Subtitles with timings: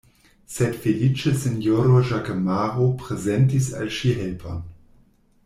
[0.53, 4.67] Sed feliĉe sinjoro Ĵakemaro prezentis al ŝi helpon.